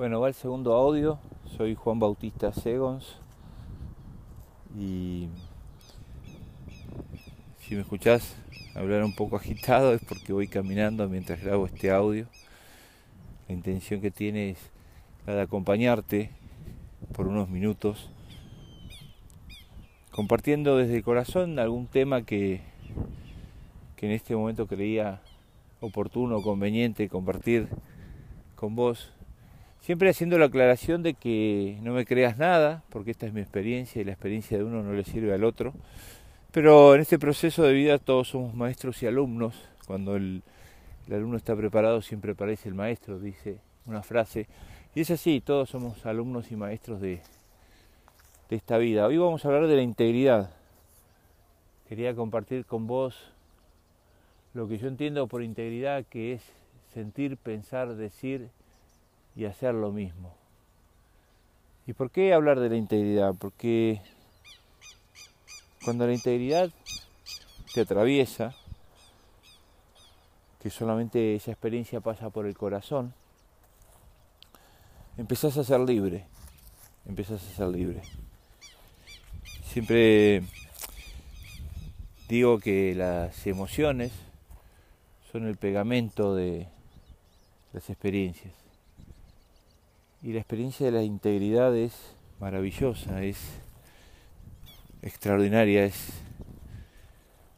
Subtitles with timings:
[0.00, 1.18] Bueno, va el segundo audio.
[1.58, 3.18] Soy Juan Bautista Segons.
[4.74, 5.28] Y
[7.58, 8.34] si me escuchás
[8.74, 12.28] hablar un poco agitado es porque voy caminando mientras grabo este audio.
[13.46, 14.70] La intención que tiene es
[15.26, 16.30] la de acompañarte
[17.12, 18.08] por unos minutos,
[20.12, 22.62] compartiendo desde el corazón algún tema que,
[23.96, 25.20] que en este momento creía
[25.82, 27.68] oportuno, conveniente compartir
[28.56, 29.12] con vos
[29.80, 34.00] Siempre haciendo la aclaración de que no me creas nada, porque esta es mi experiencia
[34.00, 35.72] y la experiencia de uno no le sirve al otro.
[36.52, 39.54] Pero en este proceso de vida todos somos maestros y alumnos.
[39.86, 40.42] Cuando el,
[41.10, 44.46] alumno está preparado siempre parece el maestro, dice una frase.
[44.94, 47.22] Y es así, todos somos alumnos y maestros de
[48.50, 49.06] esta vida.
[49.06, 50.50] Hoy vamos a hablar de la integridad.
[51.88, 53.32] Quería compartir con vos
[54.52, 56.42] lo que yo entiendo por integridad, que es
[56.92, 58.50] sentir, pensar, decir
[59.36, 60.34] y hacer lo mismo.
[61.86, 63.34] ¿Y por qué hablar de la integridad?
[63.34, 64.00] Porque
[65.84, 66.70] cuando la integridad
[67.72, 68.54] te atraviesa,
[70.62, 73.14] que solamente esa experiencia pasa por el corazón,
[75.16, 76.26] empezás a ser libre,
[77.06, 78.02] empezás a ser libre.
[79.64, 80.42] Siempre
[82.28, 84.12] digo que las emociones
[85.32, 86.68] son el pegamento de
[87.72, 88.59] las experiencias.
[90.22, 93.38] Y la experiencia de la integridad es maravillosa, es
[95.00, 96.12] extraordinaria, es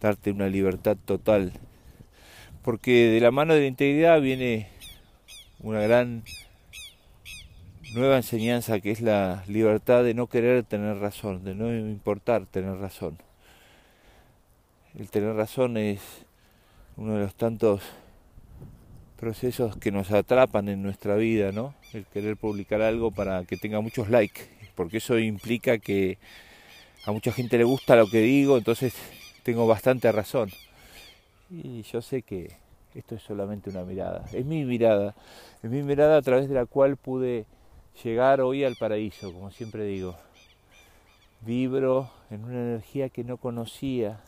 [0.00, 1.52] darte una libertad total.
[2.62, 4.68] Porque de la mano de la integridad viene
[5.58, 6.22] una gran
[7.94, 12.76] nueva enseñanza que es la libertad de no querer tener razón, de no importar tener
[12.76, 13.18] razón.
[14.96, 16.00] El tener razón es
[16.96, 17.82] uno de los tantos
[19.16, 21.74] procesos que nos atrapan en nuestra vida, ¿no?
[21.92, 24.42] El querer publicar algo para que tenga muchos likes,
[24.74, 26.18] porque eso implica que
[27.06, 28.94] a mucha gente le gusta lo que digo, entonces
[29.42, 30.50] tengo bastante razón.
[31.50, 32.56] Y yo sé que
[32.94, 35.14] esto es solamente una mirada, es mi mirada,
[35.62, 37.46] es mi mirada a través de la cual pude
[38.02, 40.16] llegar hoy al paraíso, como siempre digo.
[41.40, 44.20] Vibro en una energía que no conocía,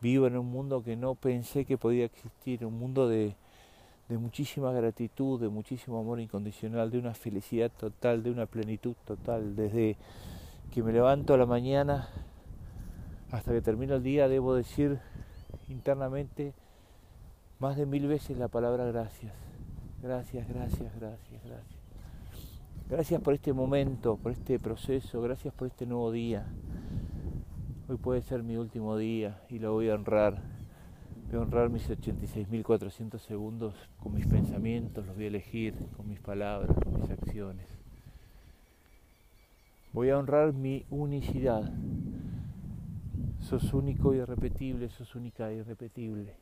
[0.00, 3.34] vivo en un mundo que no pensé que podía existir, un mundo de,
[4.08, 9.56] de muchísima gratitud, de muchísimo amor incondicional, de una felicidad total, de una plenitud total.
[9.56, 9.96] Desde
[10.70, 12.08] que me levanto a la mañana
[13.30, 14.98] hasta que termino el día, debo decir
[15.68, 16.52] internamente
[17.58, 19.32] más de mil veces la palabra gracias.
[20.02, 21.84] Gracias, gracias, gracias, gracias.
[22.90, 26.46] Gracias por este momento, por este proceso, gracias por este nuevo día.
[27.88, 30.53] Hoy puede ser mi último día y lo voy a honrar
[31.34, 36.20] Voy a honrar mis 86.400 segundos con mis pensamientos, los voy a elegir con mis
[36.20, 37.66] palabras, con mis acciones.
[39.92, 41.72] Voy a honrar mi unicidad.
[43.40, 46.36] Sos único y irrepetible, sos única e irrepetible.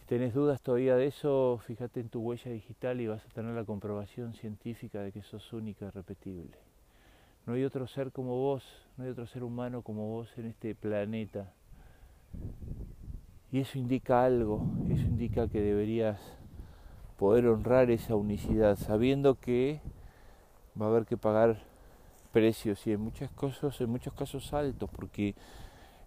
[0.00, 3.54] Si tenés dudas todavía de eso, fíjate en tu huella digital y vas a tener
[3.54, 6.58] la comprobación científica de que sos única e irrepetible.
[7.46, 8.64] No hay otro ser como vos,
[8.96, 11.52] no hay otro ser humano como vos en este planeta
[13.54, 16.18] y eso indica algo, eso indica que deberías
[17.16, 19.80] poder honrar esa unicidad, sabiendo que
[20.76, 21.62] va a haber que pagar
[22.32, 25.36] precios y en muchas cosas, en muchos casos altos, porque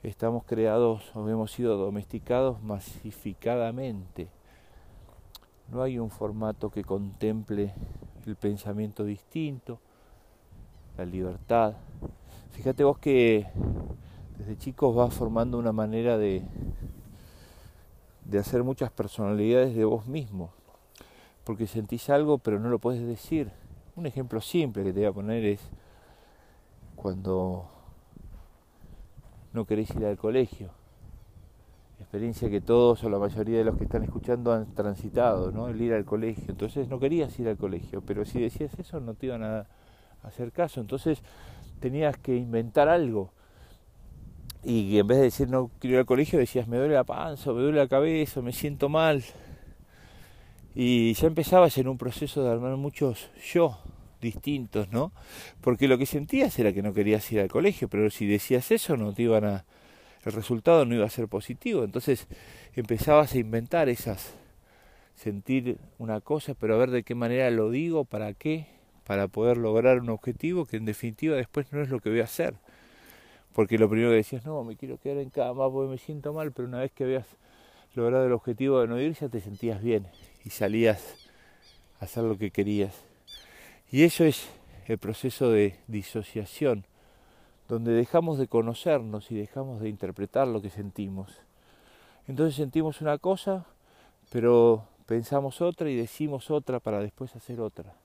[0.04, 4.28] estamos creados o hemos sido domesticados masificadamente.
[5.72, 7.74] No hay un formato que contemple
[8.26, 9.80] el pensamiento distinto,
[10.98, 11.76] la libertad.
[12.52, 13.48] Fíjate vos que
[14.38, 16.44] desde chicos vas formando una manera de,
[18.28, 20.52] de hacer muchas personalidades de vos mismo,
[21.46, 23.52] porque sentís algo pero no lo puedes decir.
[23.96, 25.62] Un ejemplo simple que te voy a poner es
[26.96, 27.70] cuando
[29.54, 30.72] no querés ir al colegio.
[32.00, 35.68] Experiencia que todos o la mayoría de los que están escuchando han transitado, ¿no?
[35.68, 36.46] El ir al colegio.
[36.50, 39.66] Entonces no querías ir al colegio, pero si decías eso no te iban a
[40.22, 40.80] hacer caso.
[40.80, 41.24] Entonces
[41.80, 43.32] tenías que inventar algo
[44.68, 47.54] y en vez de decir no quiero ir al colegio, decías me duele la panza,
[47.54, 49.24] me duele la cabeza, me siento mal.
[50.76, 53.80] Y ya empezabas en un proceso de armar muchos yo
[54.20, 55.14] distintos, ¿no?
[55.62, 58.98] Porque lo que sentías era que no querías ir al colegio, pero si decías eso
[58.98, 59.66] no te iban a
[60.26, 62.28] el resultado no iba a ser positivo, entonces
[62.76, 64.34] empezabas a inventar esas
[65.16, 68.68] sentir una cosa, pero a ver de qué manera lo digo, para qué,
[69.06, 72.26] para poder lograr un objetivo que en definitiva después no es lo que voy a
[72.26, 72.56] hacer
[73.58, 76.52] porque lo primero que decías, no, me quiero quedar en cama porque me siento mal,
[76.52, 77.26] pero una vez que habías
[77.96, 80.06] logrado el objetivo de no ir, ya te sentías bien
[80.46, 81.28] y salías
[82.00, 82.94] a hacer lo que querías.
[83.90, 84.48] Y eso es
[84.86, 86.86] el proceso de disociación,
[87.68, 91.42] donde dejamos de conocernos y dejamos de interpretar lo que sentimos.
[92.28, 93.66] Entonces sentimos una cosa,
[94.32, 97.96] pero pensamos otra y decimos otra para después hacer otra.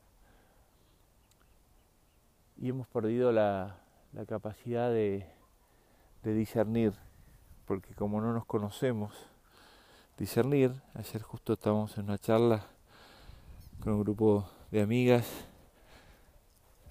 [2.58, 3.76] Y hemos perdido la,
[4.26, 5.26] capacidad de,
[6.22, 6.92] de discernir,
[7.66, 9.12] porque como no nos conocemos,
[10.19, 12.66] discernir, ayer justo estábamos en una charla
[13.80, 15.26] con un grupo de amigas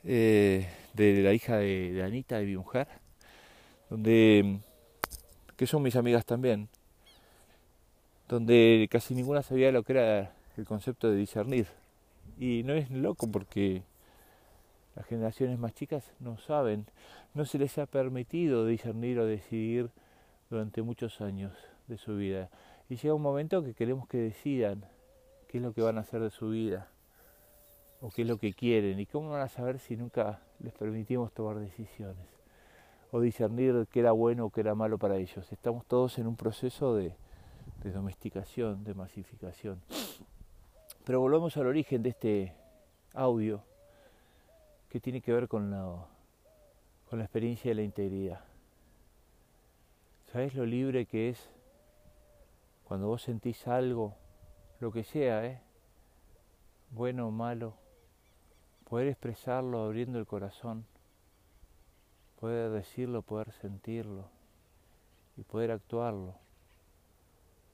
[0.03, 2.87] eh, de la hija de, Anita, de mi mujer,
[3.89, 4.59] donde,
[5.55, 6.67] que son mis amigas también,
[8.27, 11.67] donde casi ninguna sabía lo que era el concepto de discernir.
[12.37, 13.83] Y no es loco porque
[14.95, 16.85] las generaciones más chicas no saben,
[17.33, 19.89] no se les ha permitido discernir o decidir
[20.49, 21.53] durante muchos años
[21.87, 22.49] de su vida.
[22.89, 24.85] Y llega un momento que queremos que decidan
[25.47, 26.89] qué es lo que van a hacer de su vida
[28.01, 31.31] o qué es lo que quieren y cómo van a saber si nunca les permitimos
[31.31, 32.27] tomar decisiones
[33.11, 35.51] o discernir qué era bueno o qué era malo para ellos.
[35.51, 37.13] Estamos todos en un proceso de,
[37.83, 39.81] domesticación, de masificación.
[41.03, 42.53] Pero volvemos al origen de este
[43.13, 43.63] audio
[44.91, 46.05] que tiene que ver con la,
[47.09, 48.41] con la experiencia de la integridad.
[50.33, 51.49] ¿Sabes lo libre que es
[52.83, 54.17] cuando vos sentís algo,
[54.81, 55.61] lo que sea, ¿eh?
[56.89, 57.73] bueno o malo,
[58.89, 60.85] poder expresarlo abriendo el corazón,
[62.41, 64.27] poder decirlo, poder sentirlo
[65.37, 66.35] y poder actuarlo.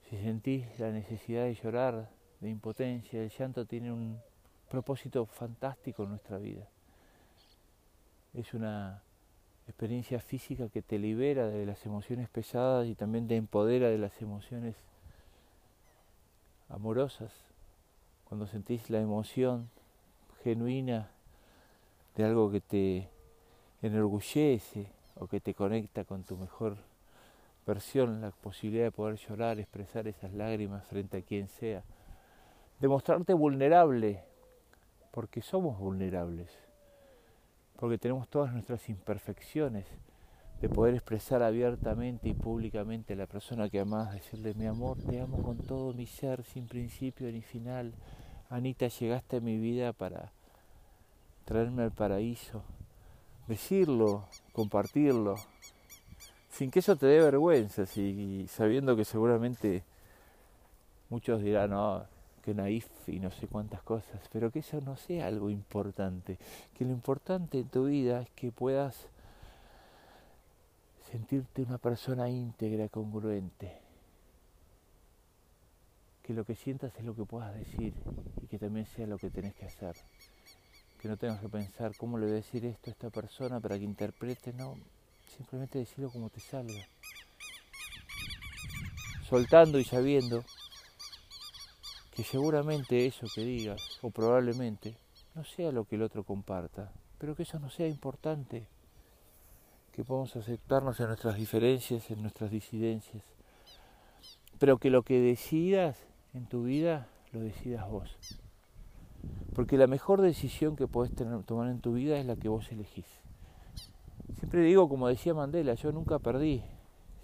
[0.08, 2.12] Si sentís la necesidad de llorar,
[2.42, 4.20] de impotencia, el llanto tiene un
[4.70, 6.70] propósito fantástico en nuestra vida.
[8.38, 9.02] Es una
[9.68, 14.22] experiencia física que te libera de las emociones pesadas y también te empodera de las
[14.22, 14.76] emociones
[16.70, 17.34] amorosas.
[18.26, 19.72] Cuando sentís la emoción
[20.44, 21.10] genuina
[22.16, 23.10] de algo que te
[23.82, 24.86] enorgullece
[25.16, 26.78] o que te conecta con tu mejor
[27.66, 31.82] versión, la posibilidad de poder llorar, expresar esas lágrimas frente a quien sea.
[32.80, 34.24] Demostrarte vulnerable,
[35.10, 36.67] porque somos vulnerables,
[37.78, 39.86] porque tenemos todas nuestras imperfecciones,
[40.62, 45.22] de poder expresar abiertamente y públicamente a la persona que amás, decirle mi amor, te
[45.22, 47.94] amo con todo mi ser, sin principio ni final.
[48.50, 50.32] Anita, llegaste a mi vida para
[51.46, 52.64] traerme al paraíso.
[53.48, 55.36] Decirlo, compartirlo,
[56.50, 59.84] sin que eso te dé vergüenza, y sabiendo que seguramente
[61.10, 62.04] muchos dirán, no,
[62.48, 66.38] que naif y no sé cuántas cosas, pero que eso no sea algo importante,
[66.78, 68.96] que lo importante en tu vida es que puedas
[71.12, 73.80] sentirte una persona íntegra, congruente,
[76.24, 77.94] que lo que sientas es lo que puedas decir
[78.42, 79.98] y que también sea lo que tenés que hacer.
[81.02, 83.78] Que no tengas que pensar cómo le voy a decir esto a esta persona para
[83.78, 84.78] que interprete, no,
[85.36, 86.88] simplemente decirlo como te salga.
[89.28, 90.46] Soltando y sabiendo
[92.18, 94.98] que seguramente eso que digas, o probablemente,
[95.36, 98.68] no sea lo que el otro comparta, pero que eso no sea importante
[99.92, 103.22] que podamos aceptarnos en nuestras diferencias, en nuestras disidencias,
[104.58, 108.18] pero que lo que decidas en tu vida lo decidas vos.
[109.54, 111.12] Porque la mejor decisión que podés
[111.46, 113.06] tomar en tu vida es la que vos elegís.
[114.40, 116.64] Siempre digo, como decía Mandela, yo nunca perdí,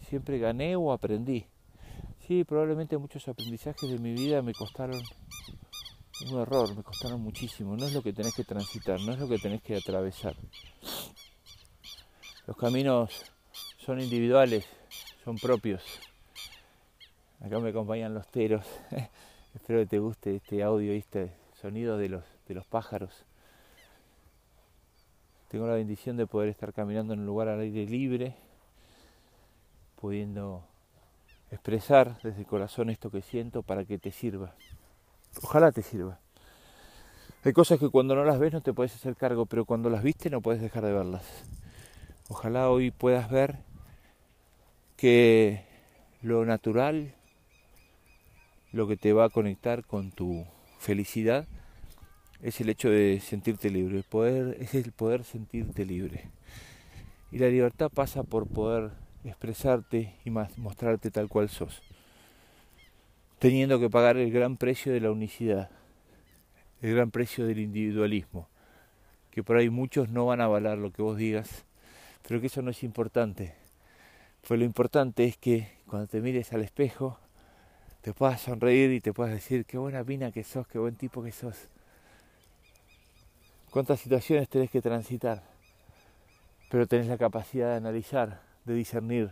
[0.08, 1.48] siempre gané o aprendí.
[2.28, 5.02] Sí, probablemente muchos aprendizajes de mi vida me costaron
[6.32, 7.76] un error, me costaron muchísimo.
[7.76, 10.34] No es lo que tenés que transitar, no es lo que tenés que atravesar.
[12.48, 13.12] Los caminos
[13.78, 14.66] son individuales,
[15.26, 15.84] son propios.
[17.42, 18.66] Acá me acompañan los teros.
[19.54, 23.26] Espero que te guste este audio este sonido de los, de los pájaros.
[25.50, 28.38] Tengo la bendición de poder estar caminando en un lugar al aire libre,
[30.00, 30.64] pudiendo
[31.54, 34.56] expresar desde el corazón esto que siento para que te sirva.
[35.42, 36.20] Ojalá te sirva.
[37.44, 40.02] Hay cosas que cuando no las ves no te puedes hacer cargo, pero cuando las
[40.02, 41.24] viste no puedes dejar de verlas.
[42.30, 43.60] Ojalá hoy puedas ver
[44.98, 45.66] que
[46.22, 47.14] lo natural,
[48.72, 50.46] lo que te va a conectar con tu
[50.80, 51.46] felicidad,
[52.42, 53.98] es el hecho de sentirte libre.
[53.98, 56.30] El poder es el poder sentirte libre.
[57.32, 58.92] Y la libertad pasa por poder
[59.30, 61.82] expresarte y mostrarte tal cual sos,
[63.40, 65.70] teniendo que pagar el gran precio de la unicidad,
[66.82, 68.48] el gran precio del individualismo,
[69.32, 71.66] que por ahí muchos no van a avalar lo que vos digas
[72.28, 73.54] pero que eso no es importante.
[74.48, 77.20] Pues lo importante es que cuando te mires al espejo
[78.02, 81.24] te puedas sonreír y te puedas decir qué buena mina que sos, qué buen tipo
[81.24, 81.70] que sos.
[83.70, 85.42] cuántas situaciones tenés que transitar,
[86.70, 89.32] pero tenés la capacidad de analizar, de discernir,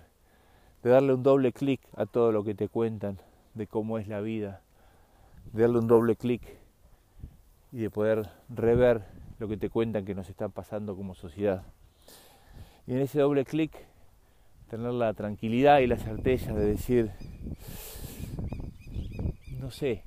[0.83, 3.17] de darle un doble clic a todo lo que te cuentan
[3.53, 4.61] de cómo es la vida,
[5.51, 6.41] de darle un doble clic
[7.71, 9.03] y de poder rever
[9.39, 11.63] lo que te cuentan que nos están pasando como sociedad.
[12.87, 13.71] Y en ese doble clic
[14.69, 17.11] tener la tranquilidad y la certeza de decir,
[19.59, 20.03] no sé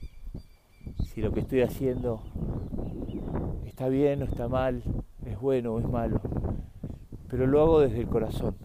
[1.04, 2.22] si lo que estoy haciendo
[3.66, 4.82] está bien o está mal,
[5.26, 6.20] es bueno o es malo,
[7.28, 8.56] pero lo hago desde el corazón,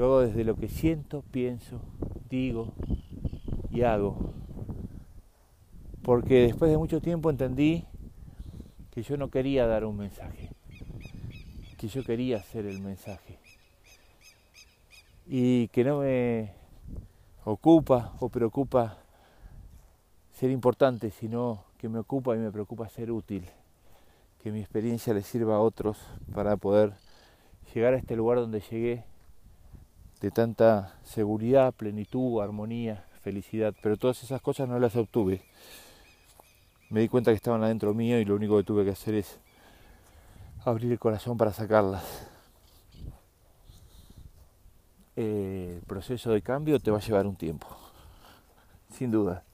[0.00, 1.80] lo desde lo que siento, pienso,
[2.28, 2.72] digo
[3.70, 4.32] y hago.
[6.02, 7.84] Porque después de mucho tiempo entendí
[8.90, 10.50] que yo no quería dar un mensaje,
[11.76, 13.38] que yo quería ser el mensaje
[15.26, 16.54] y que no me
[17.44, 18.98] ocupa o preocupa
[20.32, 23.44] ser importante, sino que me ocupa y me preocupa ser útil,
[24.42, 25.98] que mi experiencia le sirva a otros
[26.34, 26.94] para poder
[27.74, 29.04] llegar a este lugar donde llegué
[30.20, 35.42] de tanta seguridad, plenitud, armonía, felicidad, pero todas esas cosas no las obtuve.
[36.90, 39.38] Me di cuenta que estaban adentro mío y lo único que tuve que hacer es
[40.64, 42.28] abrir el corazón para sacarlas.
[45.16, 47.66] El proceso de cambio te va a llevar un tiempo,
[48.90, 49.44] sin duda.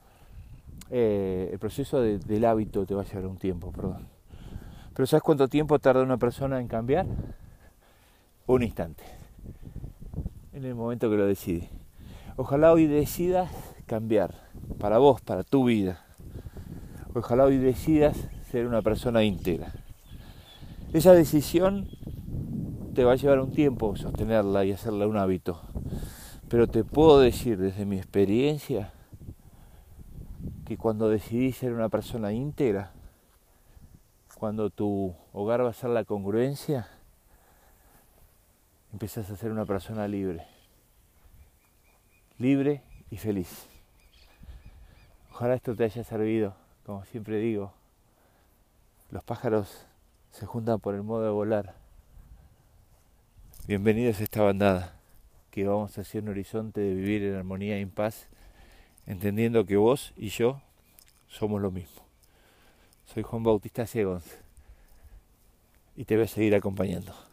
[0.89, 4.07] Eh, el proceso del hábito te va a llevar un tiempo, perdón.
[4.93, 7.05] Pero ¿sabes cuánto tiempo tarda una persona en cambiar?
[8.47, 9.16] Un instante.
[10.57, 11.69] En el momento que lo decide.
[12.35, 13.51] Ojalá hoy decidas
[13.85, 14.33] cambiar
[14.79, 16.03] para vos, para tu vida.
[17.13, 18.17] Ojalá hoy decidas
[18.49, 19.71] ser una persona íntegra.
[20.93, 21.87] Esa decisión
[22.95, 25.61] te va a llevar un tiempo sostenerla y hacerla un hábito.
[26.49, 28.91] Pero te puedo decir desde mi experiencia
[30.65, 32.93] que cuando decidís ser una persona íntegra,
[34.39, 36.87] cuando tu hogar va a ser la congruencia,
[38.97, 40.47] empiezas a ser una persona libre.
[42.39, 43.67] Libre y feliz.
[45.31, 47.71] Ojalá esto te haya servido, como siempre digo.
[49.11, 49.85] Los pájaros
[50.31, 51.75] se juntan por el modo de volar.
[53.67, 54.95] Bienvenidos a esta bandada
[55.51, 58.27] que vamos hacia un horizonte de vivir en armonía y en paz,
[59.05, 60.59] entendiendo que vos y yo
[61.27, 62.01] somos lo mismo.
[63.05, 64.25] Soy Juan Bautista Segons
[65.95, 67.26] y te voy a seguir acompañando.